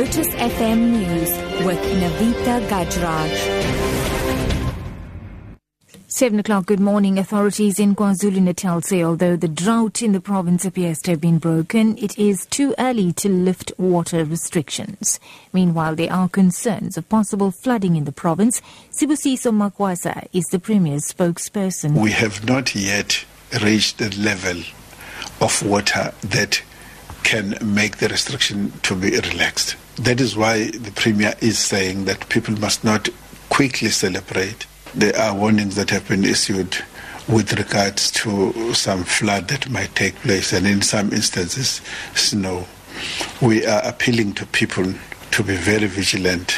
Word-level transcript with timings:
Lotus 0.00 0.28
FM 0.28 0.92
News 0.92 1.28
with 1.66 1.78
Navita 2.00 2.66
Gajraj. 2.70 3.34
Seven 6.08 6.38
o'clock, 6.38 6.64
good 6.64 6.80
morning. 6.80 7.18
Authorities 7.18 7.78
in 7.78 7.94
KwaZulu 7.94 8.40
Natal 8.40 8.80
say 8.80 9.02
although 9.02 9.36
the 9.36 9.46
drought 9.46 10.00
in 10.00 10.12
the 10.12 10.20
province 10.22 10.64
appears 10.64 11.02
to 11.02 11.10
have 11.10 11.20
been 11.20 11.36
broken, 11.36 11.98
it 11.98 12.18
is 12.18 12.46
too 12.46 12.74
early 12.78 13.12
to 13.12 13.28
lift 13.28 13.74
water 13.76 14.24
restrictions. 14.24 15.20
Meanwhile, 15.52 15.96
there 15.96 16.10
are 16.10 16.30
concerns 16.30 16.96
of 16.96 17.06
possible 17.10 17.50
flooding 17.50 17.94
in 17.94 18.04
the 18.04 18.10
province. 18.12 18.62
Sibusiso 18.90 19.52
Makwasa 19.52 20.28
is 20.32 20.46
the 20.46 20.58
Premier's 20.58 21.12
spokesperson. 21.12 22.00
We 22.00 22.12
have 22.12 22.46
not 22.46 22.74
yet 22.74 23.26
reached 23.62 23.98
the 23.98 24.08
level 24.18 24.62
of 25.42 25.62
water 25.62 26.14
that 26.22 26.62
can 27.22 27.58
make 27.62 27.98
the 27.98 28.08
restriction 28.08 28.72
to 28.80 28.94
be 28.94 29.10
relaxed. 29.10 29.76
That 30.00 30.18
is 30.18 30.34
why 30.34 30.70
the 30.70 30.92
Premier 30.92 31.34
is 31.42 31.58
saying 31.58 32.06
that 32.06 32.26
people 32.30 32.54
must 32.58 32.84
not 32.84 33.10
quickly 33.50 33.90
celebrate. 33.90 34.66
There 34.94 35.14
are 35.14 35.34
warnings 35.34 35.76
that 35.76 35.90
have 35.90 36.08
been 36.08 36.24
issued 36.24 36.74
with 37.28 37.52
regards 37.52 38.10
to 38.12 38.72
some 38.72 39.04
flood 39.04 39.48
that 39.48 39.68
might 39.68 39.94
take 39.94 40.14
place, 40.16 40.54
and 40.54 40.66
in 40.66 40.80
some 40.80 41.12
instances, 41.12 41.82
snow. 42.14 42.66
We 43.42 43.66
are 43.66 43.82
appealing 43.84 44.32
to 44.34 44.46
people 44.46 44.94
to 45.32 45.42
be 45.42 45.56
very 45.56 45.86
vigilant 45.86 46.56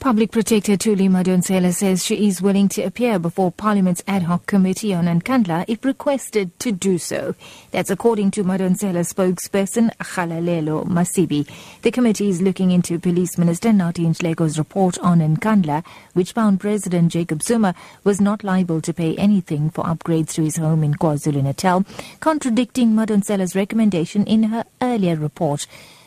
Public 0.00 0.30
Protector 0.30 0.76
Thuli 0.76 1.08
Madonsela 1.08 1.74
says 1.74 2.04
she 2.04 2.28
is 2.28 2.40
willing 2.40 2.68
to 2.68 2.82
appear 2.82 3.18
before 3.18 3.50
Parliament's 3.50 4.02
ad 4.06 4.22
hoc 4.22 4.46
committee 4.46 4.94
on 4.94 5.06
Nkandla 5.06 5.64
if 5.66 5.84
requested 5.84 6.56
to 6.60 6.70
do 6.70 6.98
so. 6.98 7.34
That's 7.72 7.90
according 7.90 8.30
to 8.32 8.44
Madonsela's 8.44 9.12
spokesperson 9.12 9.94
Kgalalelo 9.96 10.86
Masibi. 10.86 11.50
The 11.82 11.90
committee 11.90 12.28
is 12.28 12.40
looking 12.40 12.70
into 12.70 13.00
Police 13.00 13.36
Minister 13.38 13.70
Nathi 13.70 14.06
Nhleko's 14.06 14.56
report 14.56 14.98
on 15.00 15.18
Nkandla, 15.18 15.84
which 16.14 16.32
found 16.32 16.60
President 16.60 17.10
Jacob 17.10 17.42
Zuma 17.42 17.74
was 18.04 18.20
not 18.20 18.44
liable 18.44 18.80
to 18.82 18.94
pay 18.94 19.16
anything 19.16 19.68
for 19.68 19.82
upgrades 19.84 20.32
to 20.34 20.44
his 20.44 20.56
home 20.56 20.84
in 20.84 20.94
KwaZulu-Natal, 20.94 21.84
contradicting 22.20 22.92
Madonsela's 22.92 23.56
recommendation 23.56 24.24
in 24.26 24.44
her 24.44 24.64
earlier 24.80 25.16
report. 25.16 25.66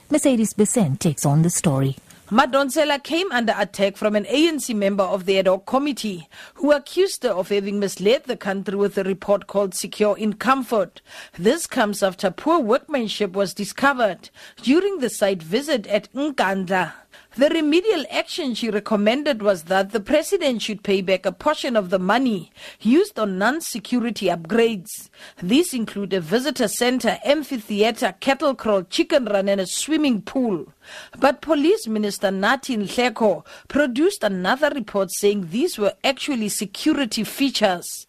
Mercedes 0.10 0.54
Besant 0.54 1.02
takes 1.02 1.26
on 1.26 1.42
the 1.42 1.50
story. 1.50 1.98
Madonsela 2.32 3.04
came 3.04 3.30
under 3.34 3.54
attack 3.58 3.98
from 3.98 4.16
an 4.16 4.24
ANC 4.24 4.74
member 4.74 5.04
of 5.04 5.26
the 5.26 5.38
ad 5.38 5.48
hoc 5.48 5.66
committee 5.66 6.30
who 6.54 6.72
accused 6.72 7.24
her 7.24 7.32
of 7.32 7.50
having 7.50 7.78
misled 7.78 8.24
the 8.24 8.38
country 8.38 8.78
with 8.78 8.98
a 8.98 9.04
report 9.04 9.48
called 9.48 9.74
Secure 9.76 10.18
in 10.18 10.32
Comfort. 10.32 11.02
This 11.38 11.68
comes 11.68 12.02
after 12.02 12.32
poor 12.32 12.60
workmanship 12.60 13.34
was 13.34 13.54
discovered 13.54 14.30
during 14.62 15.00
the 15.00 15.10
site 15.10 15.44
visit 15.44 15.86
at 15.88 16.10
Nkandla. 16.14 16.94
The 17.38 17.48
remedial 17.48 18.04
action 18.12 18.56
she 18.56 18.70
recommended 18.70 19.42
was 19.42 19.64
that 19.64 19.92
the 19.92 20.02
president 20.02 20.62
should 20.62 20.84
pay 20.84 21.02
back 21.02 21.26
a 21.26 21.32
portion 21.32 21.78
of 21.78 21.90
the 21.90 21.98
money 21.98 22.52
used 22.82 23.18
on 23.18 23.38
non-security 23.38 24.26
upgrades. 24.26 25.10
These 25.42 25.74
include 25.74 26.12
a 26.12 26.20
visitor 26.20 26.68
center, 26.68 27.20
amphitheater, 27.24 28.16
cattle 28.20 28.54
kraal, 28.54 28.84
chicken 28.84 29.26
run 29.26 29.48
and 29.48 29.62
a 29.62 29.66
swimming 29.66 30.24
pool. 30.24 30.74
But 31.20 31.42
Police 31.42 31.88
Minister 31.88 32.32
Nathi 32.32 32.78
Nhleko 32.78 33.46
produced 33.70 34.26
another 34.26 34.70
report 34.70 35.10
saying 35.14 35.52
these 35.52 35.78
were 35.78 35.94
actually 36.04 36.50
security 36.50 37.24
features. 37.24 38.08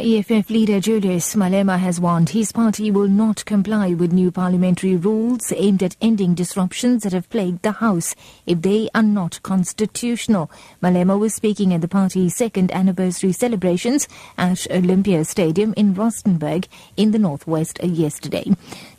EFF 0.00 0.48
leader 0.48 0.80
Julius 0.80 1.34
Malema 1.34 1.78
has 1.78 2.00
warned 2.00 2.30
his 2.30 2.50
party 2.50 2.90
will 2.90 3.08
not 3.08 3.44
comply 3.44 3.92
with 3.92 4.10
new 4.10 4.30
parliamentary 4.30 4.96
rules 4.96 5.52
aimed 5.54 5.82
at 5.82 5.96
ending 6.00 6.34
disruptions 6.34 7.02
that 7.02 7.12
have 7.12 7.28
plagued 7.28 7.60
the 7.60 7.72
House 7.72 8.14
if 8.46 8.62
they 8.62 8.88
are 8.94 9.02
not 9.02 9.42
constitutional. 9.42 10.50
Malema 10.82 11.18
was 11.18 11.34
speaking 11.34 11.74
at 11.74 11.82
the 11.82 11.88
party's 11.88 12.34
second 12.34 12.72
anniversary 12.72 13.32
celebrations 13.32 14.08
at 14.38 14.66
Olympia 14.70 15.26
Stadium 15.26 15.74
in 15.76 15.94
Rustenburg 15.94 16.68
in 16.96 17.10
the 17.10 17.18
northwest 17.18 17.78
yesterday. 17.84 18.50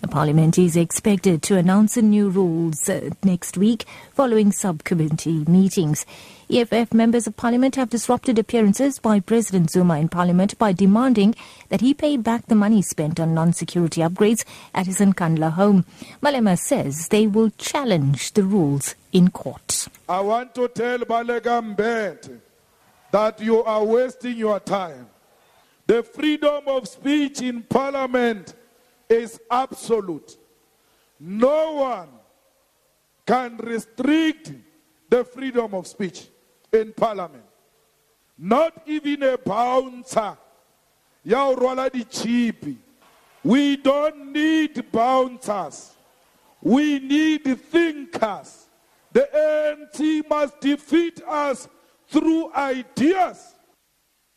The 0.04 0.10
parliament 0.10 0.58
is 0.58 0.76
expected 0.76 1.42
to 1.44 1.56
announce 1.56 1.96
new 1.96 2.28
rules 2.28 2.90
uh, 2.90 3.12
next 3.24 3.58
week 3.58 3.86
following 4.12 4.52
subcommittee 4.52 5.46
meetings. 5.46 6.06
EFF 6.50 6.94
members 6.94 7.26
of 7.26 7.38
parliament 7.38 7.78
have 7.78 7.90
disrupted 7.90 8.38
appearances 8.38 9.00
by 9.00 9.22
President 9.22 9.72
Zuma 9.72 9.98
in 10.00 10.10
parliament 10.10 10.58
by 10.58 10.74
demanding 10.74 11.36
that 11.70 11.80
he 11.80 11.94
pay 11.94 12.18
back 12.18 12.48
the 12.48 12.54
money 12.54 12.82
spent 12.82 13.18
on 13.18 13.34
non-security 13.34 14.02
upgrades 14.02 14.44
at 14.76 14.88
his 14.88 15.00
Nkandla 15.00 15.54
home. 15.54 15.86
Malema 16.22 16.60
says 16.60 17.08
they 17.08 17.26
will 17.26 17.52
challenge 17.52 18.34
the 18.34 18.44
rules 18.44 18.96
in 19.14 19.30
court. 19.30 19.88
I 20.10 20.20
want 20.20 20.54
to 20.56 20.68
tell 20.68 21.00
Baleka 21.00 21.76
Mbete 21.76 22.42
that 23.12 23.40
you 23.40 23.64
are 23.64 23.86
wasting 23.86 24.36
your 24.36 24.60
time. 24.60 25.08
The 25.88 26.04
freedom 26.04 26.64
of 26.68 26.90
speech 26.90 27.42
in 27.42 27.64
parliament 27.64 28.54
is 29.10 29.40
absolute. 29.50 30.38
No 31.20 31.74
one 31.74 32.10
can 33.26 33.58
restrict 33.58 34.52
the 35.10 35.24
freedom 35.24 35.74
of 35.74 35.88
speech 35.88 36.28
in 36.72 36.94
parliament. 36.94 37.44
Not 38.38 38.82
even 38.86 39.24
a 39.24 39.38
bouncer. 39.38 40.38
We 43.44 43.78
don't 43.78 44.34
need 44.34 44.92
bouncers. 44.92 45.92
We 46.62 47.00
need 47.00 47.44
thinkers. 47.60 48.68
The 49.12 49.30
ANC 49.34 50.28
must 50.28 50.60
defeat 50.60 51.22
us 51.28 51.68
through 52.08 52.52
ideas. 52.54 53.53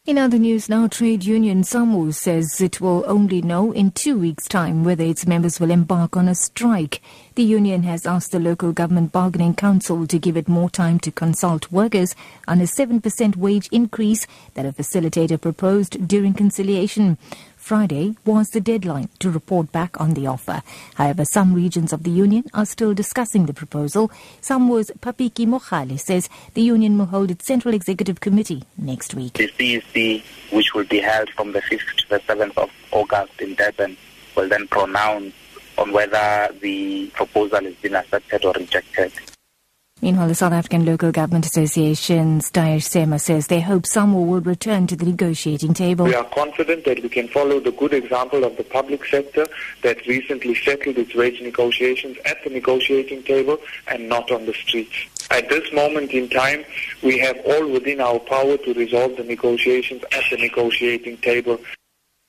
In 0.07 0.19
other 0.19 0.39
news 0.39 0.69
now, 0.69 0.87
trade 0.87 1.25
union 1.25 1.65
SAMWU 1.65 2.15
says 2.15 2.61
it 2.61 2.81
will 2.81 3.03
only 3.09 3.43
know 3.43 3.73
in 3.73 3.91
two 3.91 4.17
weeks' 4.17 4.47
time 4.47 4.85
whether 4.85 5.03
its 5.03 5.27
members 5.27 5.59
will 5.59 5.73
embark 5.73 6.17
on 6.17 6.29
a 6.29 6.35
strike. 6.37 7.03
The 7.35 7.43
union 7.43 7.83
has 7.83 8.07
asked 8.07 8.31
the 8.31 8.39
local 8.39 8.71
government 8.71 9.11
bargaining 9.11 9.57
council 9.57 10.07
to 10.07 10.19
give 10.21 10.37
it 10.37 10.47
more 10.47 10.71
time 10.71 11.01
to 11.01 11.11
consult 11.11 11.73
workers 11.73 12.15
on 12.47 12.61
a 12.61 12.67
7% 12.67 13.35
wage 13.35 13.69
increase 13.73 14.29
that 14.55 14.65
a 14.65 14.71
facilitator 14.71 15.41
proposed 15.41 16.07
during 16.07 16.35
conciliation. 16.35 17.19
Friday 17.67 18.15
was 18.25 18.51
the 18.51 18.61
deadline 18.61 19.09
to 19.19 19.29
report 19.29 19.73
back 19.73 20.01
on 20.01 20.15
the 20.15 20.25
offer. 20.25 20.63
However, 20.95 21.25
some 21.25 21.53
regions 21.53 21.93
of 21.93 22.05
the 22.05 22.13
union 22.13 22.45
are 22.55 22.65
still 22.65 22.95
discussing 22.95 23.47
the 23.47 23.53
proposal. 23.53 24.09
SAMWU's 24.41 24.93
Papikie 25.01 25.49
Mohale 25.49 25.99
says 25.99 26.29
the 26.55 26.63
union 26.63 26.97
will 26.97 27.07
hold 27.07 27.33
its 27.33 27.45
Central 27.45 27.75
Executive 27.75 28.21
Committee 28.21 28.63
next 28.79 29.17
week. 29.17 29.33
The 29.33 29.49
CEC, 29.49 30.23
which 30.53 30.75
will 30.75 30.85
be 30.85 31.01
held 31.01 31.29
from 31.31 31.51
the 31.51 31.61
5th 31.61 31.97
to 31.97 32.09
the 32.09 32.21
7th 32.21 32.57
of 32.57 32.71
August 32.93 33.41
in 33.41 33.57
Durban, 33.57 33.97
will 34.37 34.49
then 34.49 34.69
pronounce 34.69 35.35
on 35.77 35.91
whether 35.91 36.49
the 36.61 37.09
proposal 37.15 37.65
has 37.65 37.75
been 37.83 37.97
accepted 37.97 38.45
or 38.45 38.53
rejected. 38.53 39.11
Meanwhile, 40.03 40.29
the 40.29 40.35
South 40.35 40.53
African 40.53 40.85
Local 40.85 41.11
Government 41.11 41.47
Association's 41.47 42.51
Daesh 42.51 42.83
Sema 42.83 43.19
says 43.19 43.47
they 43.47 43.63
hope 43.63 43.85
SAMWU 43.85 44.27
will 44.27 44.43
return 44.43 44.87
to 44.89 44.97
the 44.97 45.07
negotiating 45.07 45.73
table. 45.73 46.05
We 46.05 46.15
are 46.15 46.25
confident 46.25 46.85
that 46.85 47.03
we 47.03 47.09
can 47.09 47.29
follow 47.29 47.61
the 47.61 47.73
good 47.73 47.95
example 47.95 48.45
of 48.45 48.59
the 48.59 48.65
public 48.65 49.07
sector 49.07 49.47
that 49.83 50.07
recently 50.07 50.55
settled 50.55 50.99
its 50.99 51.15
wage 51.15 51.41
negotiations 51.41 52.19
at 52.27 52.45
the 52.45 52.51
negotiating 52.51 53.23
table 53.23 53.57
and 53.89 54.07
not 54.07 54.31
on 54.31 54.45
the 54.45 54.53
streets. 54.53 55.07
At 55.31 55.49
this 55.49 55.73
moment 55.73 56.11
in 56.11 56.29
time, 56.29 56.67
we 57.03 57.19
have 57.21 57.39
all 57.47 57.67
within 57.67 58.03
our 58.03 58.19
power 58.19 58.59
to 58.59 58.75
resolve 58.75 59.17
the 59.17 59.25
negotiations 59.25 60.05
at 60.13 60.25
the 60.31 60.37
negotiating 60.37 61.17
table. 61.19 61.59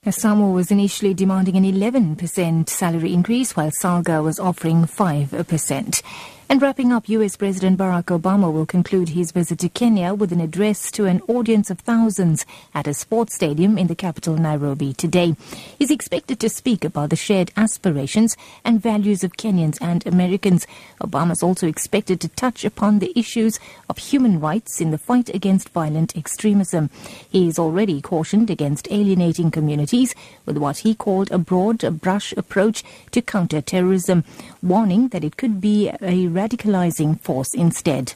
SAMWU 0.06 0.53
was 0.53 0.72
initially 0.72 1.13
demanding 1.13 1.57
an 1.57 1.66
11% 1.66 2.69
salary 2.69 3.13
increase, 3.13 3.57
while 3.57 3.71
SALGA 3.71 4.24
was 4.24 4.39
offering 4.39 4.86
5%. 4.86 6.01
And 6.49 6.61
wrapping 6.61 6.94
up, 6.94 7.09
US 7.09 7.35
President 7.35 7.77
Barack 7.77 8.05
Obama 8.05 8.51
will 8.51 8.65
conclude 8.65 9.09
his 9.09 9.33
visit 9.33 9.59
to 9.59 9.67
Kenya 9.67 10.13
with 10.13 10.31
an 10.31 10.39
address 10.39 10.89
to 10.91 11.03
an 11.03 11.21
audience 11.27 11.69
of 11.69 11.79
thousands 11.79 12.45
at 12.73 12.88
a 12.88 12.94
sports 12.94 13.35
stadium 13.35 13.77
in 13.77 13.88
the 13.88 13.95
capital, 13.95 14.38
Nairobi, 14.38 14.94
today. 14.94 15.35
He's 15.77 15.91
expected 15.91 16.39
to 16.39 16.47
speak 16.47 16.85
about 16.85 17.09
the 17.09 17.17
shared 17.17 17.51
aspirations 17.57 18.38
and 18.63 18.81
values 18.81 19.25
of 19.25 19.35
Kenyans 19.35 19.77
and 19.81 20.07
Americans. 20.07 20.65
Obama 21.01 21.33
is 21.33 21.44
also 21.44 21.67
expected 21.67 22.21
to 22.21 22.29
touch 22.29 22.63
upon 22.63 23.00
the 23.00 23.11
issues 23.19 23.59
of 23.89 23.97
human 23.97 24.39
rights 24.39 24.79
in 24.79 24.91
the 24.91 24.97
fight 24.97 25.29
against 25.35 25.69
violent 25.69 26.15
extremism. 26.15 26.89
He 27.29 27.47
has 27.47 27.59
already 27.59 28.00
cautioned 28.00 28.50
against 28.50 28.88
alienating 28.89 29.51
communities 29.51 30.15
with 30.45 30.57
what 30.57 30.77
he 30.77 30.95
called 30.95 31.29
a 31.29 31.39
broad 31.39 32.00
brush 32.00 32.31
approach 32.38 32.85
to 33.11 33.21
counter 33.21 33.59
terrorism, 33.59 34.23
warning 34.63 35.09
that 35.09 35.25
it 35.25 35.35
could 35.35 35.59
be 35.59 35.89
a 35.89 36.37
radicalizing 36.38 37.19
force 37.19 37.54
instead. 37.56 38.13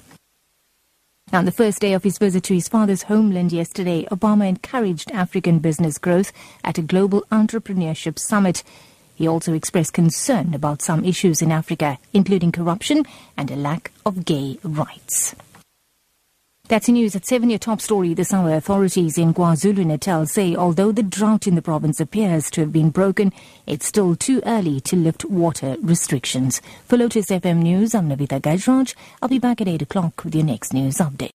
On 1.34 1.46
the 1.46 1.52
first 1.52 1.80
day 1.80 1.94
of 1.94 2.04
his 2.04 2.18
visit 2.18 2.44
to 2.44 2.54
his 2.54 2.68
father's 2.68 3.04
homeland 3.04 3.52
yesterday, 3.52 4.06
Obama 4.12 4.48
encouraged 4.48 5.12
African 5.12 5.60
business 5.60 5.98
growth 5.98 6.32
at 6.64 6.78
a 6.78 6.82
global 6.82 7.24
entrepreneurship 7.32 8.20
summit. 8.20 8.64
He 9.16 9.28
also 9.28 9.54
expressed 9.54 9.94
concern 9.94 10.54
about 10.54 10.82
some 10.82 11.06
issues 11.06 11.42
in 11.42 11.52
Africa, 11.52 11.98
including 12.14 12.52
corruption 12.52 13.06
and 13.38 13.50
a 13.50 13.56
lack 13.56 13.92
of 14.06 14.26
gay 14.26 14.60
rights. 14.64 15.34
That's 16.68 16.88
news 16.88 17.16
at 17.18 17.26
7 17.26 17.50
your 17.50 17.60
top 17.60 17.82
story 17.82 18.14
this 18.14 18.34
hour. 18.34 18.54
Authorities 18.54 19.18
in 19.18 19.34
KwaZulu-Natal 19.34 20.26
say 20.28 20.56
although 20.56 20.92
the 20.94 21.04
drought 21.04 21.46
in 21.46 21.56
the 21.56 21.62
province 21.62 22.00
appears 22.00 22.50
to 22.52 22.62
have 22.62 22.72
been 22.72 22.92
broken, 22.92 23.34
it's 23.68 23.86
still 23.86 24.16
too 24.16 24.42
early 24.46 24.80
to 24.82 24.96
lift 24.96 25.26
water 25.26 25.76
restrictions. 25.82 26.62
For 26.86 26.98
Lotus 26.98 27.28
FM 27.28 27.58
News, 27.58 27.94
I'm 27.94 28.10
Navita 28.10 28.40
Gajraj. 28.40 28.96
I'll 29.22 29.30
be 29.30 29.40
back 29.40 29.60
at 29.60 29.68
8 29.68 29.82
o'clock 29.82 30.24
with 30.24 30.34
your 30.34 30.46
next 30.46 30.74
news 30.74 30.98
update. 30.98 31.30